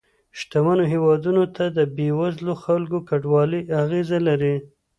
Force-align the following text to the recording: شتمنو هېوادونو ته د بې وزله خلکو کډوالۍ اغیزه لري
شتمنو 0.39 0.83
هېوادونو 0.93 1.43
ته 1.55 1.65
د 1.77 1.79
بې 1.95 2.07
وزله 2.19 2.53
خلکو 2.65 2.97
کډوالۍ 3.09 3.61
اغیزه 3.83 4.17
لري 4.27 4.55